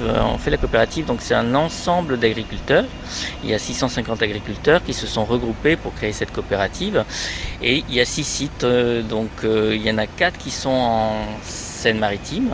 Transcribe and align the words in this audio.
Euh, 0.00 0.20
On 0.22 0.38
fait 0.38 0.50
la 0.50 0.56
coopérative, 0.56 1.06
donc 1.06 1.20
c'est 1.20 1.34
un 1.34 1.54
ensemble 1.54 2.18
d'agriculteurs. 2.18 2.84
Il 3.42 3.50
y 3.50 3.54
a 3.54 3.58
650 3.58 4.22
agriculteurs 4.22 4.82
qui 4.84 4.94
se 4.94 5.06
sont 5.06 5.24
regroupés 5.24 5.76
pour 5.76 5.94
créer 5.94 6.12
cette 6.12 6.32
coopérative. 6.32 7.04
Et 7.62 7.84
il 7.88 7.94
y 7.94 8.00
a 8.00 8.04
six 8.04 8.24
sites, 8.24 8.64
euh, 8.64 9.02
donc 9.02 9.30
euh, 9.44 9.74
il 9.74 9.82
y 9.82 9.90
en 9.90 9.98
a 9.98 10.06
quatre 10.06 10.38
qui 10.38 10.50
sont 10.50 10.70
en 10.70 11.12
Seine-Maritime 11.78 12.50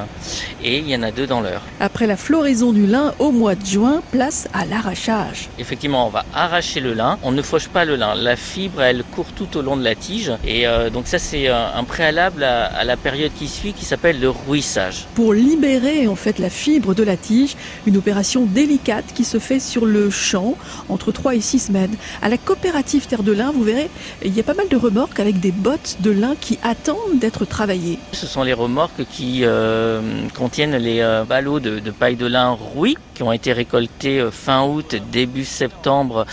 et 0.62 0.78
il 0.78 0.88
y 0.88 0.94
en 0.96 1.02
a 1.02 1.10
deux 1.10 1.26
dans 1.26 1.40
l'Eure. 1.40 1.62
Après 1.80 2.06
la 2.06 2.16
floraison 2.16 2.72
du 2.72 2.86
lin 2.86 3.14
au 3.18 3.32
mois 3.32 3.54
de 3.54 3.64
juin, 3.64 4.02
place 4.12 4.48
à 4.52 4.64
l'arrachage. 4.66 5.48
Effectivement, 5.58 6.06
on 6.06 6.10
va 6.10 6.24
arracher 6.34 6.80
le 6.80 6.92
lin. 6.94 7.18
On 7.22 7.32
ne 7.32 7.42
fauche 7.42 7.68
pas 7.68 7.84
le 7.84 7.96
lin. 7.96 8.14
La 8.14 8.36
fibre, 8.36 8.82
elle 8.82 9.02
court 9.04 9.32
tout 9.34 9.56
au 9.56 9.62
long 9.62 9.76
de 9.76 9.82
la 9.84 9.94
tige. 9.94 10.32
Et 10.46 10.66
euh, 10.66 10.90
donc 10.90 11.06
ça, 11.06 11.18
c'est 11.18 11.48
un, 11.48 11.70
un 11.74 11.84
préalable 11.84 12.44
à, 12.44 12.66
à 12.66 12.84
la 12.84 12.96
période 12.96 13.32
qui 13.38 13.48
suit 13.48 13.72
qui 13.72 13.84
s'appelle 13.84 14.20
le 14.20 14.30
rouissage. 14.30 15.06
Pour 15.14 15.32
libérer 15.32 16.06
en 16.06 16.16
fait 16.16 16.38
la 16.38 16.50
fibre 16.50 16.94
de 16.94 17.02
la 17.02 17.16
tige, 17.16 17.56
une 17.86 17.96
opération 17.96 18.44
délicate 18.44 19.06
qui 19.14 19.24
se 19.24 19.38
fait 19.38 19.60
sur 19.60 19.86
le 19.86 20.10
champ 20.10 20.56
entre 20.88 21.12
3 21.12 21.34
et 21.36 21.40
6 21.40 21.58
semaines. 21.58 21.96
À 22.22 22.28
la 22.28 22.36
coopérative 22.36 23.06
Terre 23.06 23.22
de 23.22 23.32
Lin, 23.32 23.52
vous 23.52 23.62
verrez, 23.62 23.88
il 24.24 24.34
y 24.34 24.40
a 24.40 24.42
pas 24.42 24.54
mal 24.54 24.68
de 24.68 24.76
remorques 24.76 25.20
avec 25.20 25.40
des 25.40 25.52
bottes 25.52 25.96
de 26.00 26.10
lin 26.10 26.34
qui 26.40 26.58
attendent 26.62 27.18
d'être 27.18 27.44
travaillées. 27.44 27.98
Ce 28.12 28.26
sont 28.26 28.42
les 28.42 28.52
remorques 28.52 29.04
qui 29.14 29.42
euh, 29.44 30.00
contiennent 30.36 30.76
les 30.76 31.00
euh, 31.00 31.22
ballots 31.24 31.60
de, 31.60 31.78
de 31.78 31.90
paille 31.92 32.16
de 32.16 32.26
lin 32.26 32.50
rouille 32.50 32.96
qui 33.14 33.22
ont 33.22 33.30
été 33.30 33.52
récoltés 33.52 34.18
euh, 34.18 34.32
fin 34.32 34.64
août, 34.64 34.96
début 35.12 35.44
septembre 35.44 36.26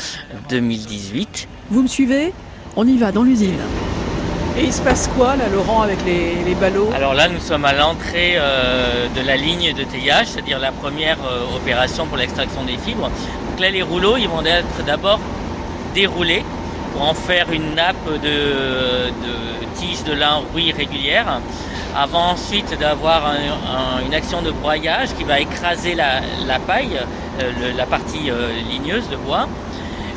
2018. 0.49 1.47
Vous 1.69 1.83
me 1.83 1.87
suivez? 1.87 2.33
On 2.75 2.87
y 2.87 2.97
va 2.97 3.11
dans 3.11 3.21
l'usine. 3.21 3.59
Et 4.57 4.63
il 4.63 4.73
se 4.73 4.81
passe 4.81 5.09
quoi 5.15 5.35
là, 5.35 5.43
Laurent, 5.53 5.81
avec 5.83 5.99
les, 6.05 6.43
les 6.43 6.55
ballots? 6.55 6.89
Alors 6.95 7.13
là, 7.13 7.29
nous 7.29 7.39
sommes 7.39 7.65
à 7.65 7.73
l'entrée 7.73 8.33
euh, 8.37 9.07
de 9.15 9.21
la 9.25 9.37
ligne 9.37 9.73
de 9.73 9.83
teillage, 9.83 10.27
c'est-à-dire 10.27 10.57
la 10.59 10.71
première 10.71 11.17
euh, 11.23 11.55
opération 11.55 12.07
pour 12.07 12.17
l'extraction 12.17 12.63
des 12.63 12.77
fibres. 12.77 13.09
Donc 13.49 13.59
là, 13.59 13.69
les 13.69 13.83
rouleaux, 13.83 14.17
ils 14.17 14.27
vont 14.27 14.43
être 14.43 14.83
d'abord 14.87 15.19
déroulés 15.93 16.43
pour 16.93 17.03
en 17.03 17.13
faire 17.13 17.51
une 17.51 17.75
nappe 17.75 18.11
de, 18.11 19.09
de 19.09 19.65
tiges 19.75 20.03
de 20.03 20.13
lin 20.13 20.41
rouille 20.51 20.71
régulière, 20.71 21.39
avant 21.95 22.31
ensuite 22.31 22.77
d'avoir 22.79 23.25
un- 23.25 23.33
un- 24.01 24.05
une 24.05 24.13
action 24.13 24.41
de 24.41 24.51
broyage 24.51 25.09
qui 25.17 25.23
va 25.23 25.39
écraser 25.39 25.95
la, 25.95 26.59
paille, 26.59 26.97
euh, 27.41 27.73
la 27.75 27.85
partie 27.85 28.29
euh, 28.29 28.51
ligneuse 28.69 29.09
de 29.09 29.15
bois. 29.17 29.47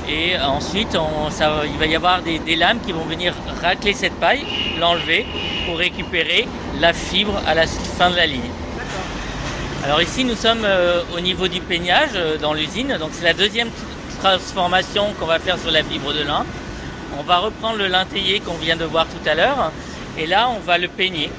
Et 0.08 0.38
ensuite, 0.38 0.94
il 1.72 1.78
va 1.78 1.86
y 1.86 1.96
avoir 1.96 2.20
des, 2.20 2.56
lames 2.56 2.78
qui 2.84 2.92
vont 2.92 3.04
venir 3.04 3.32
racler 3.62 3.94
cette 3.94 4.12
paille, 4.20 4.44
l'enlever 4.78 5.26
pour 5.66 5.78
récupérer 5.78 6.46
la 6.78 6.92
fibre 6.92 7.40
à 7.46 7.54
la 7.54 7.66
fin 7.66 8.10
de 8.10 8.16
la 8.16 8.26
ligne. 8.26 8.50
Alors 9.82 10.02
ici, 10.02 10.24
nous 10.24 10.36
sommes 10.36 10.64
euh, 10.64 11.02
au 11.16 11.20
niveau 11.20 11.48
du 11.48 11.60
peignage 11.60 12.10
dans 12.40 12.52
l'usine. 12.52 12.96
Donc 13.00 13.10
c'est 13.12 13.24
la 13.24 13.32
deuxième 13.32 13.68
transformation 14.22 15.14
qu'on 15.18 15.26
va 15.26 15.38
faire 15.38 15.58
sur 15.58 15.70
la 15.70 15.82
fibre 15.82 16.12
de 16.12 16.22
lin. 16.22 16.44
On 17.18 17.22
va 17.22 17.38
reprendre 17.38 17.76
le 17.78 17.86
lin 17.88 18.04
qu'on 18.44 18.54
vient 18.54 18.76
de 18.76 18.84
voir 18.84 19.06
tout 19.06 19.28
à 19.28 19.34
l'heure. 19.34 19.72
Et 20.18 20.26
là, 20.26 20.48
on 20.54 20.58
va 20.60 20.78
le 20.78 20.88
peigner. 20.88 21.30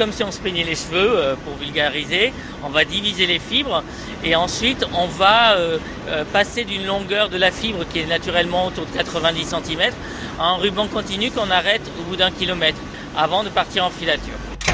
Comme 0.00 0.12
si 0.12 0.24
on 0.24 0.32
se 0.32 0.40
peignait 0.40 0.64
les 0.64 0.76
cheveux, 0.76 1.12
euh, 1.14 1.34
pour 1.44 1.56
vulgariser. 1.56 2.32
On 2.64 2.70
va 2.70 2.86
diviser 2.86 3.26
les 3.26 3.38
fibres. 3.38 3.84
Et 4.24 4.34
ensuite, 4.34 4.86
on 4.94 5.06
va 5.06 5.56
euh, 5.56 5.76
euh, 6.08 6.24
passer 6.32 6.64
d'une 6.64 6.86
longueur 6.86 7.28
de 7.28 7.36
la 7.36 7.50
fibre 7.50 7.84
qui 7.86 7.98
est 7.98 8.06
naturellement 8.06 8.68
autour 8.68 8.86
de 8.86 8.92
90 8.92 9.54
cm 9.62 9.92
à 10.38 10.44
un 10.44 10.56
ruban 10.56 10.86
continu 10.86 11.30
qu'on 11.30 11.50
arrête 11.50 11.82
au 12.00 12.04
bout 12.04 12.16
d'un 12.16 12.30
kilomètre 12.30 12.78
avant 13.14 13.44
de 13.44 13.50
partir 13.50 13.84
en 13.84 13.90
filature. 13.90 14.49